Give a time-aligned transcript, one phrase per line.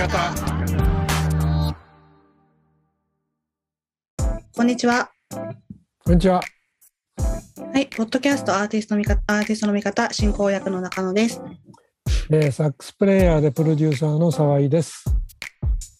[0.00, 0.34] 方
[4.56, 5.10] こんにちは。
[6.04, 6.40] こんにちは。
[7.72, 11.42] はい、ポッドキャストアーティストの見方、アーティストの見方、進行役の中野です。
[12.30, 15.04] えーサックスプレイヤーでプロデューサーの沢井です。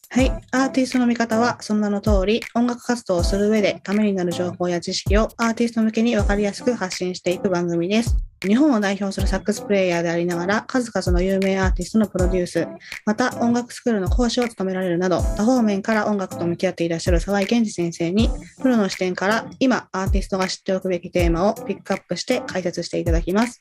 [0.09, 8.17] はい、アーティストの見方は、その名の通り、音楽活動をする上でためになる情報や知識をアーティスト向けに分かりやすく発信していく番組です。
[8.47, 12.67] 日本を代表するサックスプレイヤーでありながら、数々の有名アーティストのプロデュース、
[13.05, 18.31] また音楽スクールの講師を務められるなど、多方面から音楽と向き合っていらっしゃる沢井健二先生に、
[18.63, 23.61] プロの視点から今アーティストが知っておくべきテーマをピックアップして解説していただきます。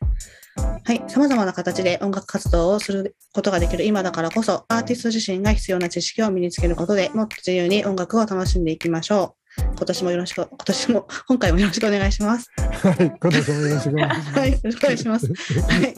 [0.86, 9.39] はい、様々な形で音楽活動をすることができる今だからこそ、アーティスト自身が必要な知識を身につけることでもっと自由に音楽を楽しんでいきましょう。
[9.62, 12.50] 今年もよろしく、今年も、 今回もよろしくお願いします。
[12.58, 14.40] はい、今年もよろしくお願いします。
[14.40, 15.28] はい、よろしくお願いします。
[15.28, 15.96] はい。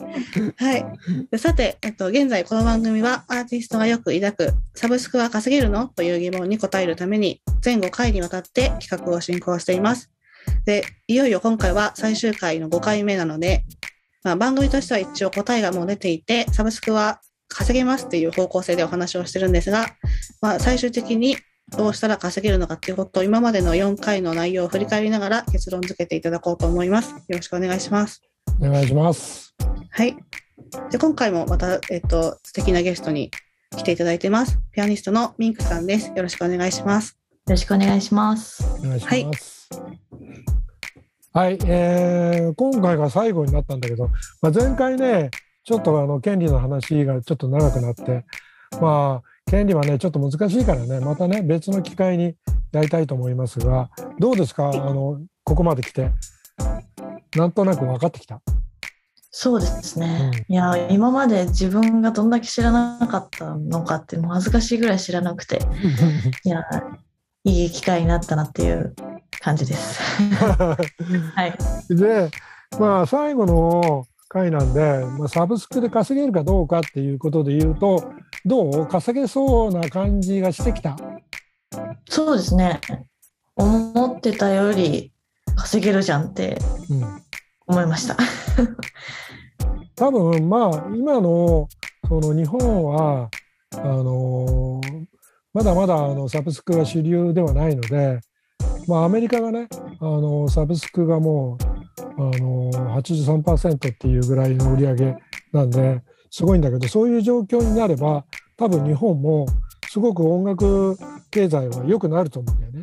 [0.57, 0.85] はい。
[1.31, 10.11] でさて、えっと、現在この番組はアーティストがよく抱く、サブスクは稼げるのという疑問に答えるために、前後回にわたって企画を進行しています。
[10.65, 13.63] で、いよいよ今回は最終回の5回目なので、
[14.23, 19.87] まあ、番組としては一応答えがもう出ていて、サブスクは稼げますっていう方向性でお話をしてるんですが、
[20.41, 21.37] まあ、最終的に
[21.77, 27.11] どうしたら稼げるのかっていうことを今までの4回の内容を振り返りながら結論付けていただこうと思います。
[27.11, 28.21] よろしくお願いします。
[28.59, 29.55] お願いします。
[29.89, 30.15] はい。
[30.91, 33.31] で、今回もまた、えっと、素敵なゲストに
[33.77, 34.59] 来ていただいてます。
[34.71, 36.11] ピアニストのミンクさんです。
[36.15, 37.17] よろしくお願いします。
[37.47, 38.63] よろしくお願いします。
[38.79, 39.69] お願いします。
[41.33, 44.09] はい、えー今回が最後になったんだけど、
[44.41, 45.31] まあ、前回ね、
[45.63, 48.25] ちょっとあの権利の話がちょっと長くなって、
[48.81, 52.35] まあ、権利はね、ちょっと難しいからね、またね、別の機会に
[52.71, 56.09] やりたいと思いますが、どうですか、あのここまで来て、
[57.35, 58.41] なんとなく分かってきた？
[59.29, 60.45] そうですね。
[60.47, 65.59] いや、今まで自分がどんだけ知らなかったのかって、もう恥ずかしいぐらい知らなくて、
[66.45, 66.63] いや、
[67.43, 68.95] いい機会になったなっていう
[69.41, 69.99] 感じです。
[71.35, 71.93] はい。
[71.93, 72.29] で、
[72.79, 78.13] まあ、最後の回なんで、まあ、サブスクで稼げるかどうかっていうことで言うと、
[78.45, 78.87] どう？
[78.87, 80.95] 稼げそうな感じがしてきた。
[82.09, 82.79] そうですね。
[83.57, 85.11] 思ってたより
[85.57, 86.57] 稼げるじゃんって
[86.89, 87.21] うん、
[87.67, 88.15] 思いました。
[89.95, 91.67] 多分まあ今の
[92.07, 93.29] その日本は
[93.75, 94.79] あの
[95.53, 98.21] まだまだあのサブスクが主流ではないので、
[98.87, 99.67] まあ、アメリカがね
[99.99, 102.71] あのサブスクがもうあの
[103.01, 105.15] 83%っていうぐらいの売り上げ
[105.51, 108.25] なんですごいんだけどそういう状況になれば
[108.57, 109.45] 多分日本も
[109.89, 110.97] すごく音楽
[111.29, 112.81] 経済は良くなると思うんだよね。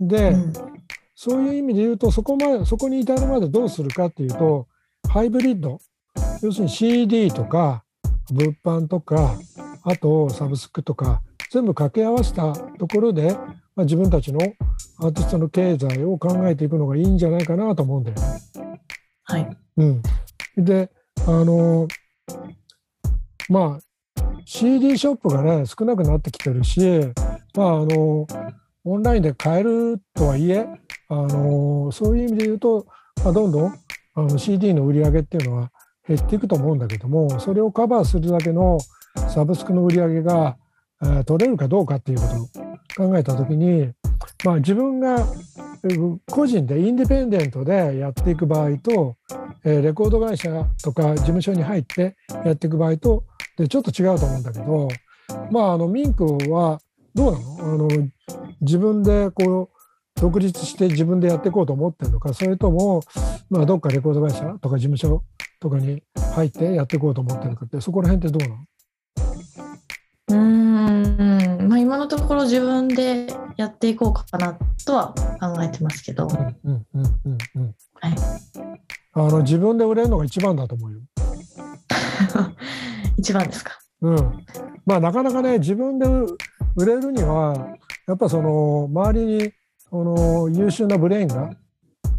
[0.00, 0.52] で、うん
[1.20, 4.68] そういう意味で言うとそこまでそこに至るまでどうするかっていうと
[5.08, 5.80] ハイブリッド
[6.42, 7.82] 要するに CD とか
[8.30, 9.36] 物販とか
[9.82, 13.36] あとサブスクとか全部掛け合わせたところで、
[13.78, 14.40] まあ、自分たちの
[14.98, 18.82] アーティストの経済を考えていくのがいいんじゃないかなと思うんだよね。
[19.22, 19.56] はい。
[19.76, 20.02] うん、
[20.56, 20.90] で
[21.24, 21.86] あの
[23.48, 26.80] まあ CD ショップがね少なくなってきてるし
[27.54, 28.26] まああの
[28.84, 30.66] オンラインで買えるとはいえ
[31.08, 32.84] あのそういう意味で言うと、
[33.22, 33.72] まあ、どんどん
[34.14, 35.70] あの CD の売り上げっていうのは
[36.08, 38.80] 減っていくと思うんだけどもそれをカバーするだけの
[39.28, 40.67] サブスクの売り上げが、えー
[41.24, 42.48] 取れるかどうかっていうこ
[42.96, 43.92] とを考えた時に、
[44.44, 45.24] まあ、自分が
[46.30, 49.16] 個人でインディペンデントでやっていく場合と、
[49.64, 53.24] えレコード会社とか事務所に入ってやっていく場合と
[53.56, 54.88] でちょっと違うと思うんだけど
[55.50, 56.80] まああのミンクは
[57.14, 57.74] どうなの？
[57.74, 57.88] あの
[58.60, 63.02] 自分でこう独立して自分でやっていこうと思ってるのかそれとも、
[63.50, 65.22] まあ、どっかレコード会社とか事務所
[65.60, 66.02] とかに
[66.34, 68.56] 入ってやっていこうと思ってるのかってそこら辺ってどうな
[70.38, 70.44] の？
[70.44, 70.67] うん。
[71.68, 73.26] まあ今のところ自分で
[73.58, 76.26] やっていこうかなとは考えてますけど。
[76.26, 78.14] うんうんうんうんはい。
[79.12, 81.00] あの自分で売れるのが一番だと思うよ。
[83.18, 83.72] 一番ですか？
[84.00, 84.46] うん、
[84.86, 86.06] まあなかなかね自分で
[86.76, 87.76] 売れるには
[88.06, 89.52] やっぱその周りに
[89.90, 91.50] その優秀なブレインが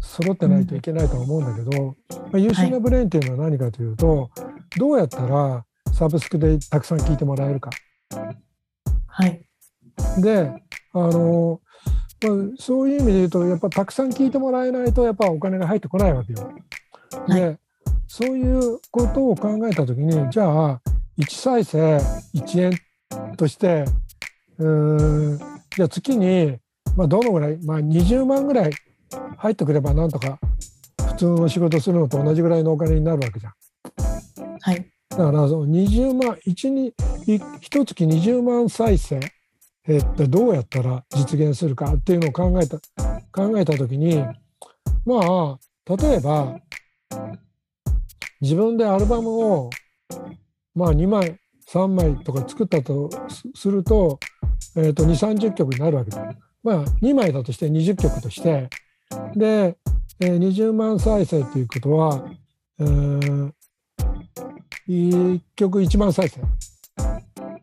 [0.00, 4.30] 揃ってないといけないとは思うんだけど、まあ、優秀なブレインっていうのは何かというと、
[4.78, 7.70] どうやったらサブスクでたくさん聞いてもらえるか。
[9.06, 9.42] はい。
[10.20, 10.52] で
[10.92, 11.60] あの、
[12.22, 16.52] まあ、そういう意味で言うとやっぱたくさん聞いてもらえないとやっぱお金が入ってこないわけよ。
[17.28, 17.56] で、は
[18.08, 20.80] そういうことを考えた時にじゃあ
[21.18, 21.98] 1再生
[22.34, 23.84] 1円として
[24.58, 25.38] うーん
[25.76, 26.58] じゃあ月に、
[26.96, 28.72] まあ、どのぐらい、まあ、20万ぐらい
[29.38, 30.38] 入ってくればなんとか
[31.06, 33.52] 普通の仕事するのと同じぐらいのお金になるわけじゃん。
[34.60, 34.86] はい。
[35.10, 36.94] だからその20万1に
[37.60, 39.20] 一月20万再生
[39.92, 42.78] えってどうやったら実現するかっていうのを考えた
[43.32, 44.24] 考えた時に
[45.04, 45.58] まあ
[45.96, 46.60] 例えば
[48.40, 49.70] 自分でアルバムを
[50.76, 53.10] まあ2枚3枚とか作ったと
[53.54, 54.20] すると,、
[54.76, 56.34] えー、と2 3 0曲になるわけだ。
[56.62, 58.70] まあ2枚だとして20曲として
[59.34, 59.76] で、
[60.20, 62.30] えー、20万再生ということは、
[62.78, 63.52] えー、
[64.88, 66.42] 1曲1万再生。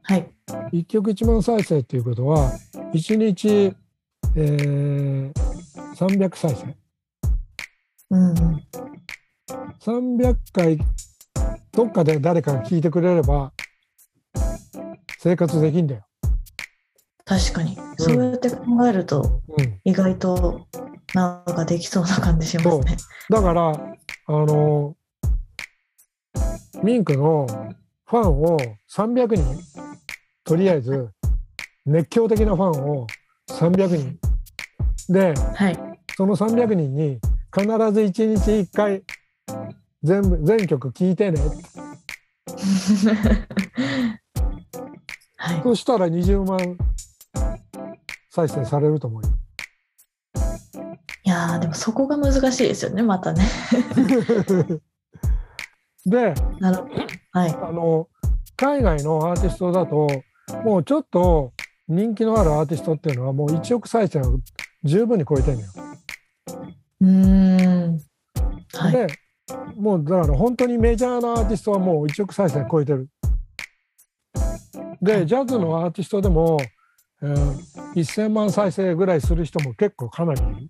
[0.03, 0.36] はい。
[0.71, 2.51] 1曲1万再生ということは
[2.93, 3.73] 1日、
[4.35, 5.33] えー、
[5.95, 6.75] 300再生。
[8.09, 8.63] うん、
[9.81, 10.77] 300回
[11.71, 13.51] どっかで誰かが聞いてくれれば
[15.19, 16.03] 生活できんだよ。
[17.25, 20.67] 確かに、そうやって考えると、うん、意外と
[21.13, 22.97] なんかできそうな感じしますね。
[23.29, 24.95] だからあの
[26.83, 27.45] ミンクの
[28.05, 28.57] ファンを
[28.89, 29.86] 300人
[30.47, 31.09] とりあえず
[31.85, 33.05] 熱狂的なファンを
[33.49, 34.17] 300人。
[35.09, 35.77] で、はい、
[36.15, 37.19] その300人に
[37.53, 39.03] 必ず1日1回
[40.03, 41.41] 全部全曲聴いてね。
[45.35, 46.77] はい、そしたら20万
[48.29, 49.29] 再生されると思うよ。
[51.25, 53.45] いやでもそこが難しいですよねまたね。
[56.05, 56.33] で
[57.33, 58.07] はい、あの
[58.55, 60.07] 海外のアーティストだと
[60.63, 61.53] もうちょっと
[61.87, 64.39] 人気のあるアーティストっていうのはもう1億再生を
[64.83, 65.69] 十分に超えてるのよ。
[66.99, 67.99] うん
[68.73, 69.07] はい、で
[69.75, 73.09] もうだから本当にメジャーなアーティストはもう1億再生超えてる。
[75.01, 76.57] でジャズのアーティストでも、
[77.21, 80.69] えー、1,000万再生ぐらいする人も結構かなりいる。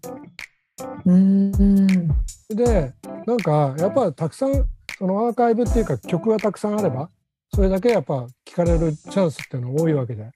[1.06, 2.07] うん
[2.50, 2.94] で
[3.25, 4.65] なんかやっぱたくさん
[4.97, 7.09] そのアーカイブっていうか曲がたくさんあれば
[7.53, 10.29] それだけやっぱ聞かれるチャンスっていうのが多いわけで。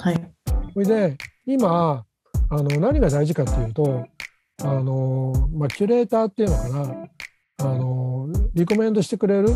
[0.00, 0.32] はい、
[0.74, 1.16] それで
[1.46, 2.04] 今
[2.50, 4.06] あの何が大事かっていうと
[4.62, 7.08] あの、まあ、キュレーターっていうのかな
[7.60, 9.48] あのリコメンドしてくれる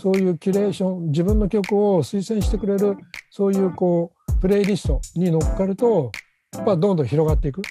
[0.00, 2.96] そういうキュレーション自分の曲を推薦してくれる
[3.30, 6.10] そういうこうプレイリストに乗っかると
[6.54, 7.62] やっぱどんどん広がっていく。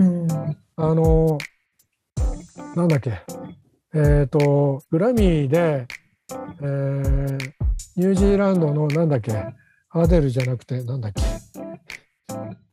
[0.00, 0.28] うん、
[0.76, 1.38] あの
[2.76, 3.20] なんだっけ
[3.94, 5.86] えっ、ー、とグラミーで、
[6.30, 7.52] えー、
[7.96, 9.32] ニュージーランドのなんだっけ？
[9.90, 11.22] アデルじゃなくてなんだっけ？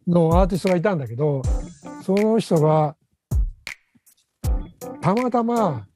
[0.08, 1.42] のアーティストがいたんだけど
[2.04, 2.96] その人が
[5.02, 5.88] たまたま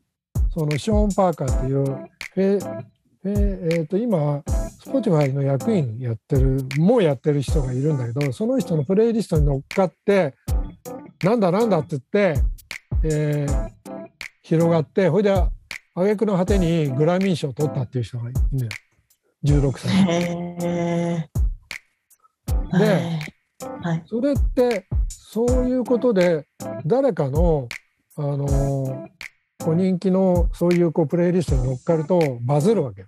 [0.53, 1.85] そのショーン・パーカーっていう
[2.33, 2.85] フェ
[3.21, 4.41] えー、と今
[4.85, 10.35] Spotify の役員やってるもうやってる人がいるんだけどその人のプレイリストに乗っかって
[11.21, 12.41] なんだなんだって言って、
[13.03, 13.71] えー、
[14.41, 15.35] 広がってほいで
[16.01, 18.71] 挙句の果てにグラミー賞を取ったっていう人がいるんだよ。
[19.43, 21.29] 16歳。
[22.77, 23.19] で、
[23.81, 26.47] はい、それってそういうことで
[26.85, 27.67] 誰かの
[28.17, 28.45] あの
[29.59, 33.07] こう人気のそういうこうプレイリストに乗っかるとバズるわけよ。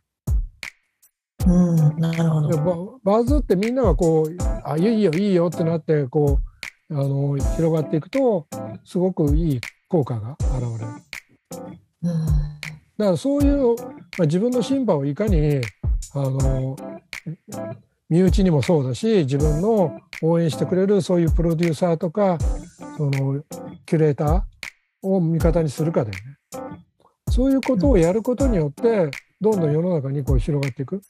[1.47, 2.99] うん、なるほど。
[3.03, 6.39] バズってみんながこう「あいいよいいよ」ってなってこ
[6.89, 8.47] うあの広がっていくと
[8.83, 10.91] すごくいい効果が現れる。
[12.03, 12.60] うん、
[13.01, 13.75] だからそういう、ま
[14.19, 15.59] あ、自分の審判をいかに
[16.13, 16.77] あの
[18.09, 22.37] 身内にもそうだし自分の応援してくれるそういうプロデューサーとか
[22.97, 23.43] その
[23.87, 24.41] キュレーター
[25.01, 26.37] を味方にするかだよね。
[27.31, 31.01] そういうことをやることによって、どんどん世の中にこう広がっていく。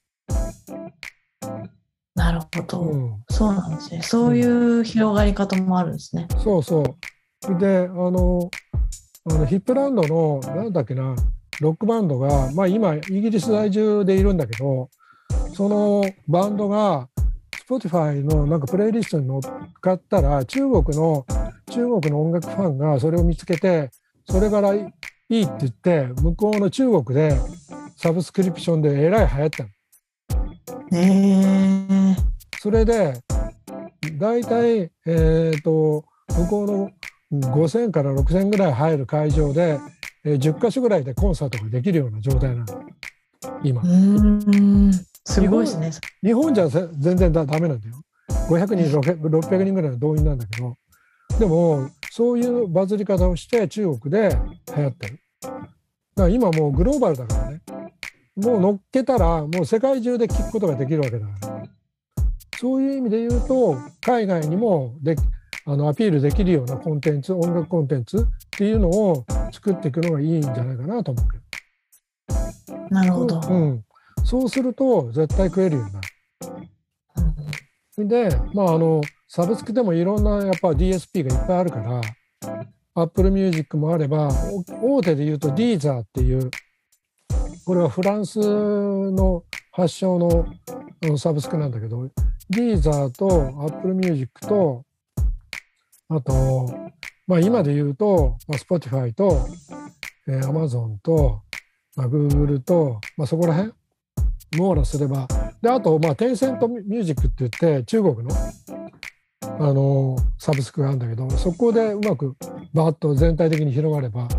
[2.15, 4.01] なるほど、うん、そうなんですね。
[4.03, 6.27] そういう広がり方もあるんですね。
[6.38, 6.83] そうそ
[7.50, 7.57] う。
[7.57, 8.50] で、あの、
[9.29, 11.15] あのヒップランドの、なんだっけな、
[11.62, 14.89] ロックバンドが、まあ今、イギリス在住でいるんだけど、
[15.53, 17.08] そのバンドが、
[17.70, 19.41] Spotify のなんかプレイリストに乗っ
[19.80, 21.25] かったら、中国の
[21.72, 23.89] 中国の音楽ファンがそれを見つけて
[24.30, 24.80] それからい
[25.30, 27.38] いって言って向こうの中国で
[27.96, 29.70] サブスクリプションでえらい流行ったの。
[30.94, 32.15] えー、
[32.60, 33.13] それで
[34.18, 36.03] 大体、えーと、
[36.36, 36.91] 向こうの
[37.32, 39.80] 5,000から6,000ぐらい入る会場で、
[40.23, 42.65] えー、10か所ぐらいでコンサートができるような状態なの
[43.63, 43.81] 今。
[45.25, 45.91] すごいですね
[46.23, 47.95] 日本じゃ全然だダメなんだよ。
[48.49, 50.75] 500人600人ぐらいの動員なんだけど
[51.39, 54.37] でもそういうバズり方をして中国で
[54.75, 55.19] 流行ってる。
[55.41, 55.59] だか
[56.15, 57.61] ら今もうグローバルだからね。
[58.35, 61.63] もう乗っけたらもう世界中で聞くことができるわけだから。
[62.59, 65.15] そういう意味で言うと海外にもで
[65.65, 71.41] あのアピールできるようなコンテンツ音楽コンテンツっていうのを作っていくのがいいんじゃないかなと思うけど。
[72.89, 73.41] なるほど。
[73.50, 73.86] うん、
[74.24, 76.12] そうすると絶対食えるようになる。
[78.08, 82.01] で、まあ、あのサブスクでもいろんなやっぱ DSP がいっぱいあるから、
[82.96, 84.30] Apple Music もあれば、
[84.82, 86.51] お大手で言うと Deezer っていう、
[87.65, 92.10] これはフランスの発祥のサブスクなんだけど、
[92.51, 94.84] Deezer と Apple Music と、
[96.13, 96.70] あと、
[97.25, 99.48] まあ今で言うと、まあ、Spotify と、
[100.27, 101.41] えー Amazon と、
[101.96, 103.72] まあ、Google と、まあそこら辺
[104.58, 105.27] 網羅すれば、
[105.62, 108.30] で、あと、まあ、テンセントミュージックって言って、中国の、
[109.41, 112.36] あのサブスクがあるんだけど、そこでうまく
[112.74, 114.30] バーッと全体的に広がれば、も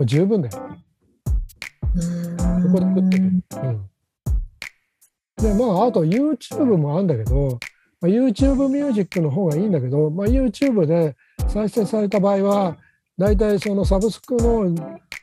[0.00, 0.62] う十分だよ。
[1.94, 2.30] うん
[2.62, 3.24] そこで食ってる。
[3.24, 3.90] うん。
[5.36, 7.58] で、まあ、あと YouTube もあるんだけど、
[8.00, 11.16] まあ、YouTube ミュージックの方がいいんだけど、まあ、YouTube で
[11.48, 12.76] 再生された場合は、
[13.18, 14.74] 大体そのサブスクの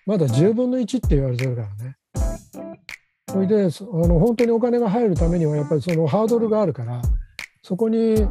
[0.05, 1.95] まだ10分の1って言われてるからね。
[3.29, 7.01] それで、あの本当にお金が入るためには、やっぱりそのハードルがあるから、
[7.63, 8.25] そこに、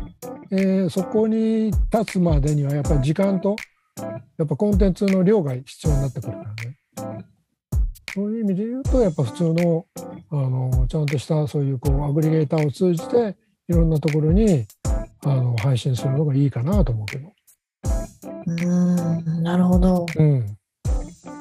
[0.53, 3.57] えーそこに立つまでには、やっぱり時間と、
[4.39, 7.27] やっぱコンテンツの量が必要になってくるからね。
[8.15, 9.87] そういう意味で言うと、やっぱ普通の、
[10.31, 13.37] あの、ちゃんとしたそういうこうアグリゲーターを通じて、
[13.69, 14.67] いろんなところに
[15.25, 17.33] あの配信するのがいいかなと思うけど。
[18.47, 20.07] うんなるほど。
[20.17, 20.57] うん。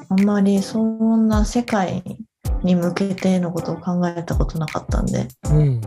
[0.08, 2.02] あんまりそんな世界
[2.62, 5.80] に向けてのことを考えたことなかったんで、うん。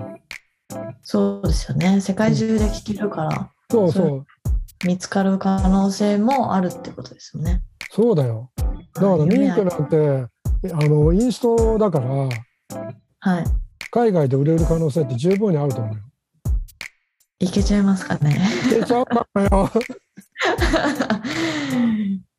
[1.02, 2.00] そうですよね。
[2.00, 4.26] 世界中で聞けるから、そうそう。
[4.86, 7.62] 見つかる可能性もあるってことですよね。
[7.92, 8.52] そうだよ。
[8.94, 12.30] だからミークなんて、あの、インストだから、
[13.20, 13.44] はい。
[13.92, 16.02] 海外で売れる可能性って十分にあると思うよ。
[17.40, 18.38] いけちゃいますかね。
[18.68, 19.70] いけちゃうかもよ。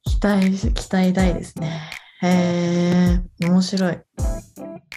[0.04, 1.80] 期待し、期待大ですね。
[2.22, 3.98] へえ、面白い。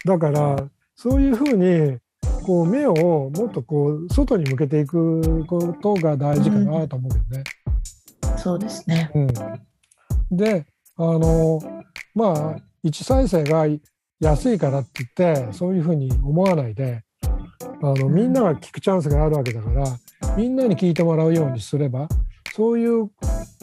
[0.04, 0.56] だから、
[0.94, 1.98] そういうふうに、
[2.44, 7.44] こう、目をもっとこう、外に向けていくことが大事かなと思うけどね。
[8.44, 9.10] そうですね。
[9.14, 11.58] うん、であの
[12.14, 13.66] まあ1再生が
[14.20, 17.02] 安いからって言ってそういうふうに思わないで
[17.86, 19.84] あのみんなが聞くチャンスがあるわけだから
[20.36, 22.08] みんなに聞いてもらうようにすれば
[22.56, 23.10] そういう、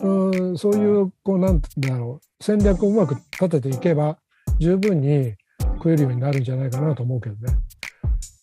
[0.04, 4.18] うん、そういうこうなんだろう戦略をうまく立てていけば
[4.60, 5.34] 十分に
[5.75, 7.58] 食えるようになるんじゃないかなと思うけどね。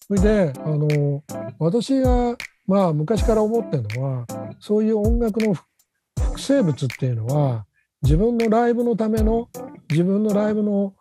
[0.08, 1.22] それであの
[1.58, 4.26] 私がまあ昔から思ってるのは
[4.58, 5.54] そういう音楽の
[6.18, 7.66] 複生物っていうのは
[8.02, 9.48] 自分のライブのための
[9.90, 10.94] 自分のライブの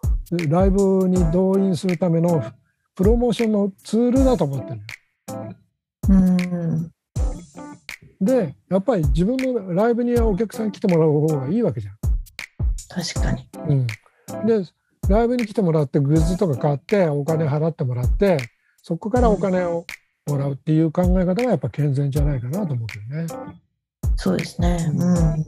[0.50, 2.43] ライブに動員するための
[2.98, 4.82] プロモーションのツールだと思ってる
[6.10, 6.92] うん。
[8.20, 11.92] でやっぱり自分のライブにはお客さん来てもらう方がいいわけじゃ
[12.89, 13.75] 確かに。
[13.75, 13.88] ん。
[14.34, 14.68] うん、で
[15.08, 18.38] ライブに来てもらってグッズとか買ってお金払ってもらって
[18.82, 19.86] そこからお金を
[20.25, 23.27] もらうっていう考え方がやっぱ健全じゃないかなと思うけどね。
[24.16, 24.75] そうですね。
[24.92, 25.46] うん。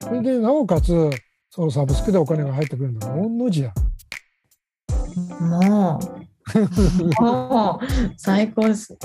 [0.00, 1.10] それでなおかつ
[1.50, 3.72] そのサブスクでお金が入ってくるのが御の字や。
[5.40, 6.19] もう、
[8.16, 8.98] 最高ですね。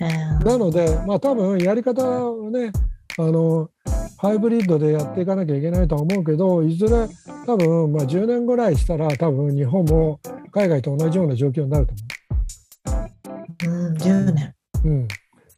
[0.00, 2.70] えーなので、まあ多分やり方はね、
[3.18, 3.68] あの、
[4.18, 7.08] ハイブリッドでやっていかなきゃいけないとは思うけど、いずれ
[7.46, 10.20] 多分、まあ10年ぐらいしたら多分日本も
[10.52, 11.94] 海外と同じような状況になると
[13.66, 14.54] うん、10年。
[14.84, 14.98] 思う。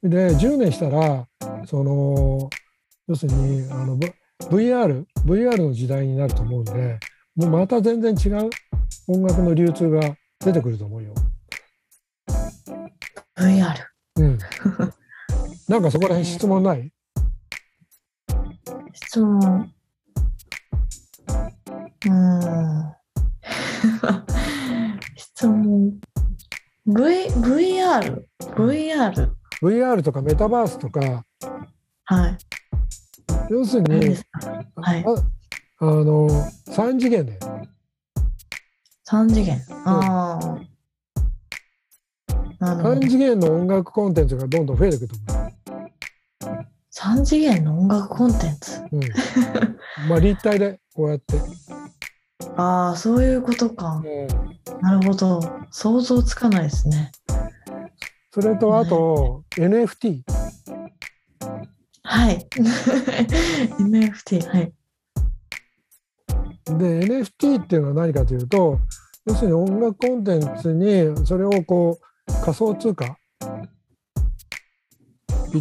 [0.02, 0.10] うん。
[0.10, 1.26] で、10年したら、
[1.66, 2.48] その、
[3.06, 3.98] 要するに、あの、
[4.48, 6.98] VR、VR の時代になると思うんで、
[7.36, 8.50] もうまた全然違う
[9.08, 10.00] 音楽の流通が
[10.44, 11.14] 出てくると思うよ。
[13.36, 13.74] VR。
[14.16, 14.38] うん。
[15.68, 16.90] なんかそこら辺質問ない？
[18.94, 19.72] 質問。
[22.06, 22.94] うーん。
[25.16, 25.90] 質問。
[26.86, 28.24] V、VR。
[28.56, 29.30] VR。
[29.62, 31.24] VR とかメタバースとか、
[32.04, 32.38] はい。
[33.50, 34.16] 要するに
[34.76, 35.04] はい。
[35.82, 36.28] あの
[36.68, 37.38] 3次元で
[39.10, 39.60] 3次元。
[39.84, 40.60] ああ。
[42.60, 43.00] なるほ3ど。
[43.00, 45.50] 次元の音楽コンテンツがどんどん増えてくると思
[46.92, 48.80] 3次元の音楽コンテンツ？
[48.80, 48.88] う。
[48.92, 51.34] うん、まあ立体でこうやって、
[52.56, 54.00] ああ、そういうことか。
[54.80, 55.40] なるほど。
[55.72, 57.10] 想像つかないですね。
[58.32, 60.22] それとあと NFT
[62.04, 62.46] はい。
[63.80, 64.46] NFT。
[64.48, 64.72] はい。
[66.78, 68.78] で NFT っていうのは何かというと
[69.30, 73.16] 要するに音楽コンテンツにそれをこう仮想通貨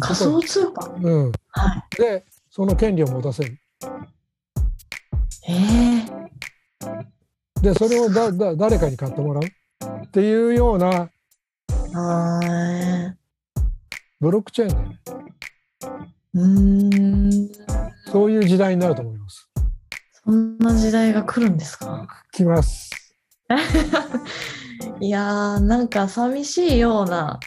[0.12, 0.90] 想通貨？
[1.00, 3.58] うん、はでその権利を持たせるい。
[5.48, 5.52] え
[6.04, 9.44] えでそれをだだ誰かに買ってもらう
[10.04, 11.08] っていうような
[11.92, 13.14] は
[14.18, 15.00] ブロックチェーンだね
[16.34, 16.38] い。
[16.38, 17.48] うーん。
[18.10, 19.48] そういう時代になると思います。
[20.24, 22.08] そんな時代が来るんですか？
[22.32, 22.90] 来ます。
[25.00, 27.40] いやー、なんか寂しいような、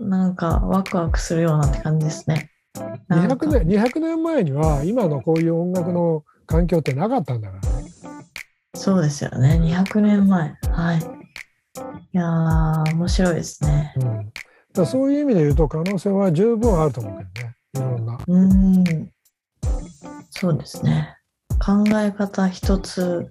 [0.00, 2.50] なんかワクワクするようなって感じですね。
[3.08, 7.90] なんか200年 ,200 年前には今のこういう音楽の環境ってなかったんだからね。
[8.74, 9.58] そうですよね。
[9.58, 10.54] 200年前。
[10.70, 10.98] はい。
[10.98, 13.94] いやー、面白いですね。
[13.96, 14.32] うん、
[14.72, 18.14] だそういう意味で言うと可能性は十分あると思うけどねいろんな。
[18.14, 19.10] うーん。
[20.30, 21.16] そうですね。
[21.64, 23.30] 考え方一つ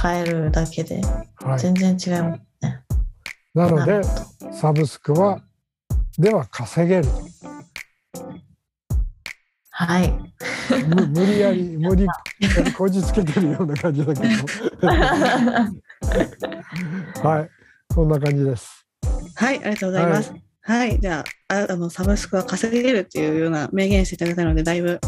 [0.00, 1.00] 変えるだけで
[1.36, 2.82] はい、全然違いますね。
[3.54, 5.42] なのでなるほサブスクは
[6.18, 7.08] では稼げる
[9.70, 10.12] はい。
[10.88, 12.06] む無理やり 無理
[12.76, 14.28] こじつけてるような感じだけど
[17.28, 17.50] はい
[17.92, 18.86] そんな感じです。
[19.36, 20.30] はい、ありがとうございます。
[20.30, 24.98] はい、はいじゃああ、の、サブスクは稼げるっていうような明言していただいたので、だいぶ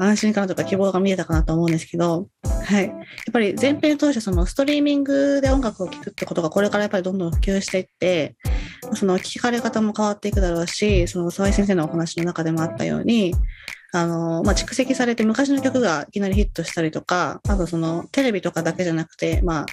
[0.00, 2.88] 安心感とか希望が見えたかなと思うんですけど、はい。
[2.88, 2.96] やっ
[3.32, 8.34] ぱり前編通してそのストリーミングで音楽を聴くってことがこれからやっぱりどんどん普及していって、
[8.94, 13.32] その聞かれ方も変わっていくだろうし、その沢井先生のお話の中でもあったように、
[13.92, 19.66] あの、まあ、蓄積されて昔の曲がいきなりヒットしたりとか、あとそのテレビとかだけじゃなくて、まあ、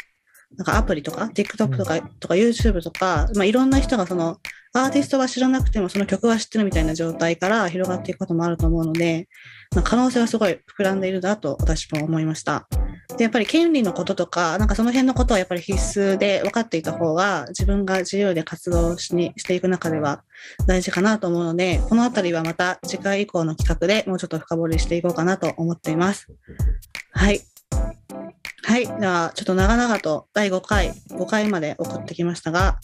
[0.58, 4.38] なんかアプリとか、TikTok とか、とか YouTube とか、まあ、いろんな人がその、
[4.76, 9.28] アーティストは知らなくてもその曲は知ってるみたいな状態から広がっていくこともあると思うので、
[9.76, 12.68] まあ、可能性はすごい膨らんでいるなと私も思いました。
[13.16, 20.24] で、やっぱり権利のこととか、なんかその辺のことはやっぱり必須で分かっていた方が自分が自由で活動しにしていく中では
[20.66, 26.28] 大事かなと思うので、このあたりはまた次回以降の企画でもうちょっと深掘りしていこうかなと思っています。
[27.12, 27.53] はい。
[28.66, 28.88] はい。
[28.88, 32.80] では、ちょっと長々と第5回、5回まで送ってきましたが、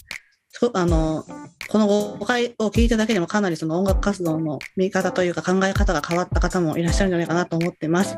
[0.73, 1.23] あの、
[1.69, 1.87] この
[2.19, 8.17] 5回を聞いただけでもかなりその音楽活動の見方というか考え方が変わった方もいらっしゃるんじゃないかなと思ってます。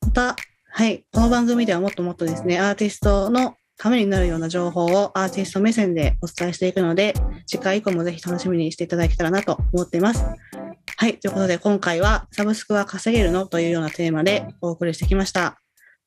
[0.00, 0.36] また、
[0.68, 7.14] はい、この番組ではもっともっとですね、アーティストのためになるような情報をアーティスト目線でお伝えしていくので、
[7.46, 10.24] 次回以降もぜひ楽しみにしていただけたらなと思っています。
[10.96, 13.46] はい、ということで今回はサブスクは稼げるの？
[13.46, 15.60] というようなテーマでお送りしてきました。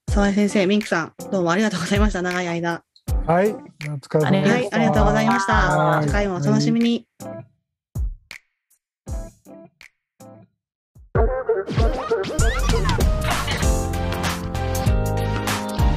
[0.10, 2.24] 沢井先生、ミンクさん、どうもありがとうございました。
[2.24, 2.84] 長い間。
[3.28, 3.54] はい、お
[4.00, 4.54] 疲れ様でした。
[4.54, 5.54] はい、ありがとうございました。
[5.54, 7.06] はい次回もお楽しみに。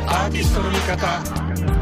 [0.07, 1.82] アーティストの見方